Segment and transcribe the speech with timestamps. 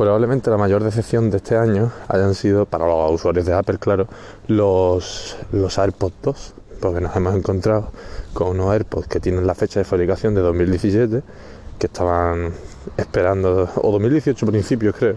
[0.00, 4.06] probablemente la mayor decepción de este año hayan sido, para los usuarios de Apple, claro,
[4.46, 7.92] los, los AirPods 2, porque nos hemos encontrado
[8.32, 11.22] con unos AirPods que tienen la fecha de fabricación de 2017,
[11.78, 12.54] que estaban
[12.96, 15.16] esperando, o 2018 principios creo,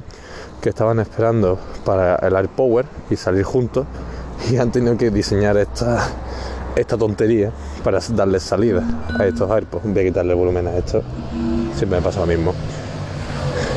[0.62, 3.86] que estaban esperando para el AirPower y salir juntos
[4.52, 6.10] y han tenido que diseñar esta,
[6.76, 7.54] esta tontería
[7.86, 8.84] para darle salida
[9.18, 9.86] a estos AirPods.
[9.86, 11.02] Voy a quitarle volumen a esto,
[11.74, 12.54] siempre me pasa lo mismo.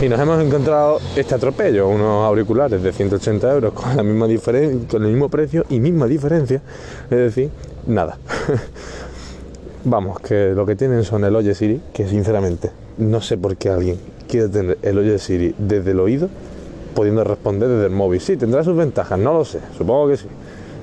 [0.03, 4.27] Y nos hemos encontrado este atropello, unos auriculares de 180 euros con la misma
[4.91, 6.61] con el mismo precio y misma diferencia,
[7.05, 7.49] es decir,
[7.87, 8.19] nada.
[9.85, 13.71] Vamos, que lo que tienen son el Oye Siri, que sinceramente no sé por qué
[13.71, 13.99] alguien
[14.29, 16.29] quiere tener el Oye Siri desde el oído,
[16.95, 18.21] pudiendo responder desde el móvil.
[18.21, 20.27] Sí, tendrá sus ventajas, no lo sé, supongo que sí.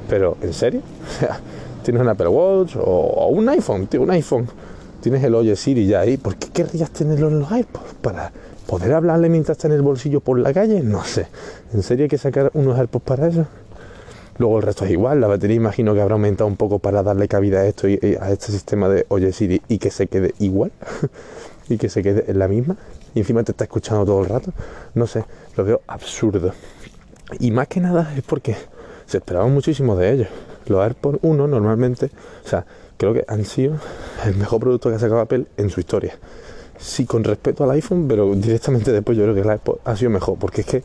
[0.09, 0.81] Pero, ¿en serio?
[1.07, 1.39] O sea,
[1.83, 4.47] tienes un Apple Watch o, un iPhone, tío, un iPhone.
[5.01, 6.17] Tienes el Oye Siri ya ahí.
[6.17, 7.93] ¿Por qué querrías tenerlo en los iPods?
[8.01, 8.31] ¿Para
[8.67, 10.81] poder hablarle mientras está en el bolsillo por la calle?
[10.81, 11.27] No sé.
[11.73, 13.45] ¿En serio hay que sacar unos AirPods para eso?
[14.37, 17.27] Luego el resto es igual, la batería imagino que habrá aumentado un poco para darle
[17.27, 20.71] cabida a esto y, a este sistema de Oye Siri y que se quede igual
[21.69, 22.75] y que se quede en la misma
[23.13, 24.51] y encima te está escuchando todo el rato.
[24.95, 25.23] No sé,
[25.55, 26.53] lo veo absurdo.
[27.39, 28.55] Y más que nada es porque
[29.05, 30.27] se esperaba muchísimo de ellos.
[30.65, 32.09] Los AirPods 1 normalmente,
[32.43, 32.65] o sea,
[32.97, 33.75] creo que han sido
[34.25, 36.17] el mejor producto que ha sacado Apple en su historia.
[36.83, 40.37] Sí, con respecto al iPhone, pero directamente después yo creo que el ha sido mejor,
[40.37, 40.83] porque es que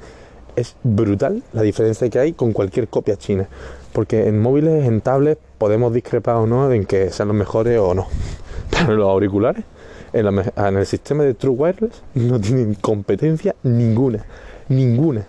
[0.54, 3.48] es brutal la diferencia que hay con cualquier copia china.
[3.92, 7.94] Porque en móviles, en tablets, podemos discrepar o no en que sean los mejores o
[7.94, 8.06] no.
[8.70, 9.64] Pero los auriculares,
[10.12, 14.24] en, el sistema de True Wireless, no tienen competencia ninguna.
[14.68, 15.26] Ninguna.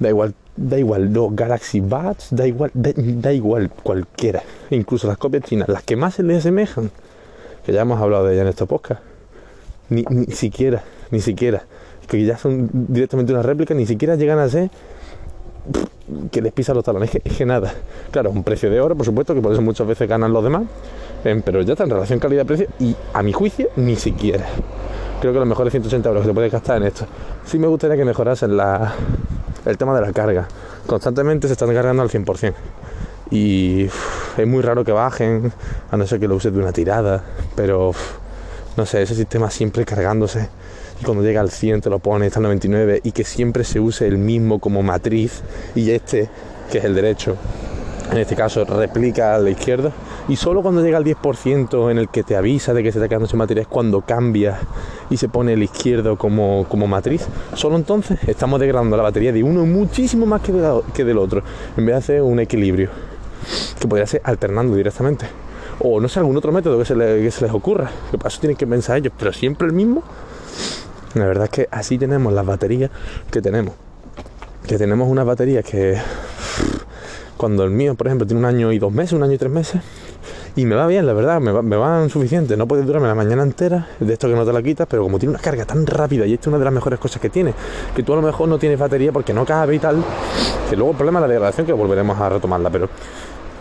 [0.00, 5.44] Da igual da igual los Galaxy Buds, da igual, da, igual cualquiera, incluso las copias
[5.44, 6.90] chinas, las que más se les asemejan,
[7.64, 9.00] que ya hemos hablado de ellas en esta podcast,
[9.90, 11.64] ni, ni siquiera, ni siquiera,
[12.08, 14.70] que ya son directamente una réplica, ni siquiera llegan a ser
[16.30, 17.72] que les pisa los talones, es que, nada.
[18.10, 20.62] Claro, un precio de oro, por supuesto, que por eso muchas veces ganan los demás,
[21.24, 24.46] em, pero ya está en relación calidad-precio y a mi juicio ni siquiera.
[25.20, 27.06] Creo que los mejores 180 euros que se puede gastar en esto.
[27.44, 28.94] Sí me gustaría que mejorasen la,
[29.66, 30.48] el tema de la carga.
[30.86, 32.54] Constantemente se están cargando al 100%.
[33.30, 35.52] Y es muy raro que bajen,
[35.90, 37.22] a no ser que lo uses de una tirada.
[37.54, 37.92] Pero
[38.80, 40.48] no sé, ese sistema siempre cargándose.
[41.02, 43.02] Y cuando llega al 100 te lo pone, está al 99.
[43.04, 45.42] Y que siempre se use el mismo como matriz.
[45.74, 46.30] Y este,
[46.72, 47.36] que es el derecho,
[48.10, 49.92] en este caso replica a la izquierda
[50.28, 53.08] y solo cuando llega al 10% en el que te avisa de que se está
[53.08, 54.58] quedando sin batería es cuando cambia
[55.10, 59.42] y se pone el izquierdo como, como matriz, solo entonces estamos degradando la batería de
[59.42, 60.54] uno muchísimo más que,
[60.94, 61.42] que del otro,
[61.76, 62.88] en vez de hacer un equilibrio,
[63.78, 65.26] que podría ser alternando directamente.
[65.80, 68.66] O no sé, algún otro método que se, les ocurra, que para eso tienen que
[68.66, 70.02] pensar ellos, pero siempre el mismo.
[71.14, 72.90] La verdad es que así tenemos las baterías
[73.30, 73.74] que tenemos.
[74.66, 75.96] Que tenemos unas baterías que
[77.36, 79.50] cuando el mío, por ejemplo, tiene un año y dos meses, un año y tres
[79.50, 79.80] meses,
[80.56, 82.56] y me va bien, la verdad, me, van suficiente.
[82.56, 85.18] No puede durarme la mañana entera, de esto que no te la quitas, pero como
[85.18, 87.54] tiene una carga tan rápida, y esto es una de las mejores cosas que tiene,
[87.96, 90.04] que tú a lo mejor no tienes batería porque no cabe y tal,
[90.68, 92.90] que luego el problema es la degradación, que volveremos a retomarla, pero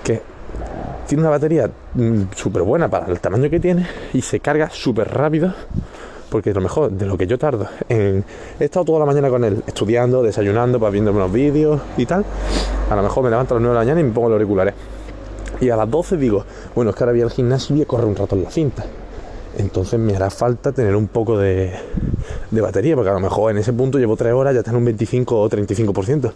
[0.03, 0.21] que
[1.09, 5.11] tiene una batería mm, súper buena para el tamaño que tiene y se carga súper
[5.11, 5.51] rápido
[6.29, 8.23] porque lo mejor de lo que yo tardo en...
[8.59, 12.23] He estado toda la mañana con él, estudiando, desayunando, para viendo unos vídeos y tal.
[12.91, 14.35] A lo mejor me levanto a las 9 de la mañana y me pongo los
[14.35, 14.75] auriculares.
[15.59, 17.87] Y a las 12 digo, bueno, es que ahora voy al gimnasio y voy a
[17.87, 18.85] correr un rato en la cinta.
[19.57, 21.73] Entonces me hará falta tener un poco de,
[22.51, 24.77] de batería, porque a lo mejor en ese punto llevo 3 horas, ya está en
[24.77, 26.31] un 25 o 35%.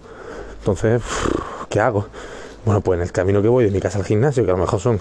[0.57, 1.03] Entonces,
[1.69, 2.07] ¿qué hago?
[2.66, 4.59] Bueno, pues en el camino que voy de mi casa al gimnasio, que a lo
[4.59, 5.00] mejor son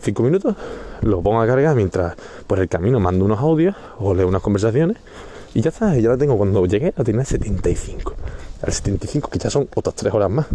[0.00, 0.56] 5 minutos,
[1.02, 2.16] lo pongo a cargar mientras
[2.48, 4.96] por el camino mando unos audios o leo unas conversaciones
[5.54, 8.14] y ya está, ya la tengo cuando llegué la tenía 75.
[8.62, 10.46] Al 75 que ya son otras 3 horas más.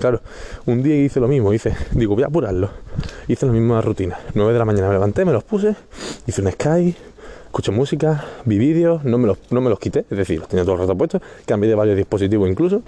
[0.00, 0.20] Claro,
[0.66, 2.70] un día hice lo mismo, hice, digo, voy a apurarlo.
[3.28, 4.18] Hice la misma rutina.
[4.34, 5.76] 9 de la mañana me levanté, me los puse,
[6.26, 6.96] hice un Sky,
[7.46, 10.64] escuché música, vi vídeos, no me los, no me los quité, es decir, los tenía
[10.64, 12.82] todo el rato puestos, cambié de varios dispositivos incluso,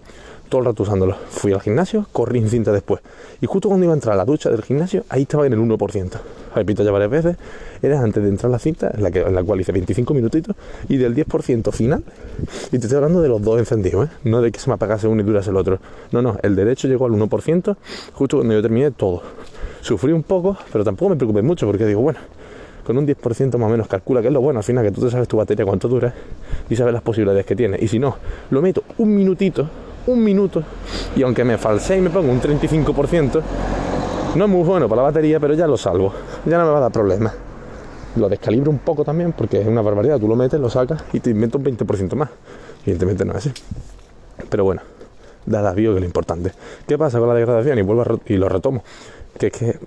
[0.48, 1.16] todo el rato usándolo.
[1.30, 3.00] Fui al gimnasio, corrí en cinta después.
[3.40, 5.58] Y justo cuando iba a entrar a la ducha del gimnasio, ahí estaba en el
[5.58, 6.10] 1%.
[6.54, 7.36] Repito ya varias veces,
[7.82, 10.14] era antes de entrar a la cinta, en la, que, en la cual hice 25
[10.14, 10.56] minutitos,
[10.88, 12.02] y del 10% final,
[12.68, 14.10] y te estoy hablando de los dos encendidos, ¿eh?
[14.24, 15.78] no de que se me apagase uno y durase el otro.
[16.12, 17.76] No, no, el derecho llegó al 1%,
[18.14, 19.22] justo cuando yo terminé todo.
[19.82, 22.20] Sufrí un poco, pero tampoco me preocupé mucho, porque digo, bueno,
[22.86, 25.00] con un 10% más o menos calcula que es lo bueno, al final que tú
[25.00, 26.14] te sabes tu batería cuánto dura
[26.70, 27.76] y sabes las posibilidades que tiene.
[27.80, 28.16] Y si no,
[28.50, 29.68] lo meto un minutito
[30.06, 30.62] un minuto
[31.14, 33.42] y aunque me falsee y me pongo un 35%,
[34.34, 36.12] no es muy bueno para la batería, pero ya lo salvo,
[36.44, 37.32] ya no me va a dar problema.
[38.16, 41.20] Lo descalibro un poco también porque es una barbaridad, tú lo metes, lo sacas y
[41.20, 42.30] te inventa un 20% más.
[42.82, 43.52] Evidentemente no es así.
[44.48, 44.82] Pero bueno,
[45.44, 46.52] da la bio que es lo importante.
[46.86, 47.78] ¿Qué pasa con la degradación?
[47.78, 48.82] Y vuelvo y lo retomo.
[49.38, 49.78] Que es que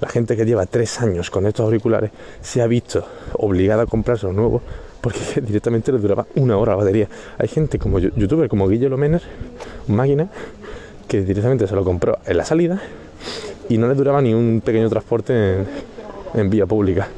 [0.00, 2.10] la gente que lleva tres años con estos auriculares
[2.40, 3.04] se ha visto
[3.34, 4.62] obligada a comprarse los nuevos
[5.08, 7.08] porque directamente le duraba una hora la batería.
[7.38, 9.22] Hay gente como youtuber como Guillermo Lomener,
[9.86, 10.28] máquina,
[11.08, 12.78] que directamente se lo compró en la salida
[13.70, 15.64] y no le duraba ni un pequeño transporte
[16.34, 17.08] en, vía pública.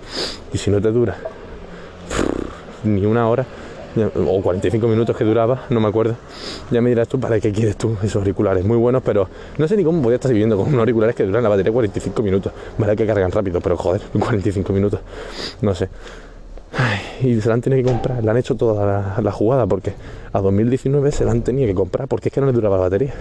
[0.52, 1.16] Y si no te dura
[2.84, 3.44] ni una hora,
[4.14, 6.14] o 45 minutos que duraba, no me acuerdo.
[6.70, 9.28] Ya me dirás tú para qué quieres tú esos auriculares, muy buenos, pero
[9.58, 12.22] no sé ni cómo podía estar viviendo con unos auriculares que duran la batería 45
[12.22, 12.52] minutos.
[12.78, 15.00] Vale que cargan rápido, pero joder, 45 minutos,
[15.60, 15.88] no sé.
[17.22, 19.92] y se la han tenido que comprar, le han hecho toda la, jugada porque
[20.32, 22.82] a 2019 se la han tenido que comprar porque es que no le duraba la
[22.82, 23.14] batería.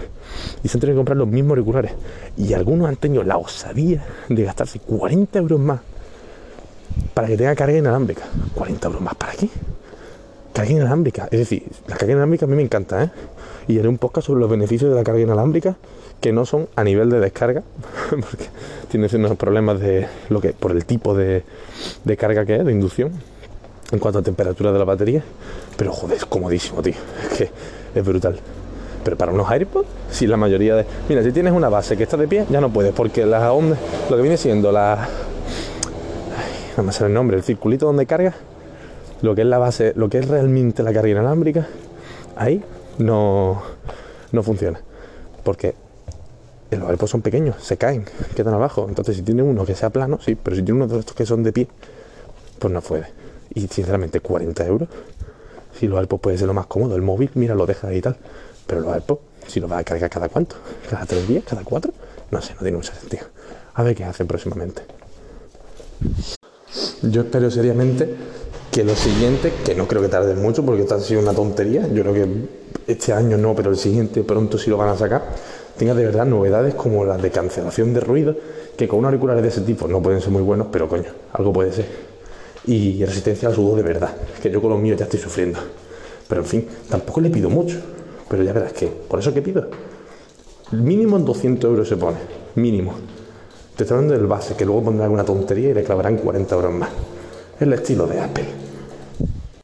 [0.62, 1.92] Y se han tenido que comprar los mismos auriculares.
[2.36, 5.80] Y algunos han tenido la osadía de gastarse 40 euros más
[7.14, 8.22] para que tenga carga inalámbrica.
[8.54, 9.48] 40 euros más, ¿para qué?
[10.52, 11.28] Carga inalámbrica.
[11.30, 13.10] Es decir, la carga inalámbrica a mí me encanta, ¿eh?
[13.68, 15.76] Y haré un podcast sobre los beneficios de la carga inalámbrica
[16.20, 17.62] que no son a nivel de descarga,
[18.10, 18.46] porque
[18.90, 21.44] tiene unos problemas de lo que por el tipo de,
[22.04, 23.12] de carga que es, de inducción
[23.92, 25.22] en cuanto a temperatura de la batería.
[25.76, 26.94] Pero joder, es comodísimo, tío.
[27.30, 27.50] Es que
[27.94, 28.38] es brutal.
[29.04, 30.86] Pero para unos AirPods, si la mayoría de.
[31.08, 33.78] Mira, si tienes una base que está de pie, ya no puedes, porque las ondas,
[34.10, 35.08] lo que viene siendo la.
[36.76, 38.34] no me sale el nombre, el circulito donde carga,
[39.22, 41.66] lo que es la base, lo que es realmente la carga inalámbrica,
[42.36, 42.62] ahí
[42.98, 43.62] no,
[44.32, 44.80] no funciona.
[45.42, 45.74] Porque
[46.70, 48.04] los AirPods son pequeños, se caen,
[48.36, 48.84] quedan abajo.
[48.86, 51.24] Entonces, si tiene uno que sea plano, sí, pero si tiene uno de estos que
[51.24, 51.68] son de pie,
[52.58, 53.06] pues no puede.
[53.54, 54.88] Y sinceramente, 40 euros.
[55.78, 58.00] Si los AirPods puede ser lo más cómodo, el móvil, mira, lo deja ahí y
[58.02, 58.16] tal.
[58.66, 60.56] Pero los AirPods, si los va a cargar cada cuánto,
[60.90, 61.92] cada tres días, cada cuatro,
[62.30, 63.24] no sé, no tiene mucho sentido.
[63.74, 64.82] A ver qué hacen próximamente.
[67.02, 68.14] Yo espero seriamente
[68.70, 71.88] que lo siguiente, que no creo que tarde mucho porque esto ha sido una tontería,
[71.88, 72.28] yo creo que
[72.86, 75.24] este año no, pero el siguiente pronto sí lo van a sacar,
[75.76, 78.36] tenga de verdad novedades como las de cancelación de ruido,
[78.76, 81.72] que con auriculares de ese tipo no pueden ser muy buenos, pero coño, algo puede
[81.72, 82.09] ser
[82.66, 85.58] y resistencia al sudor de verdad, que yo con los míos ya estoy sufriendo.
[86.28, 87.78] Pero en fin, tampoco le pido mucho,
[88.28, 89.68] pero ya verás que, por eso que pido,
[90.72, 92.18] mínimo en 200 euros se pone,
[92.54, 92.94] mínimo.
[93.76, 96.72] Te estoy hablando del base, que luego pondrán alguna tontería y le clavarán 40 euros
[96.72, 96.90] más.
[97.56, 98.69] Es el estilo de Apple.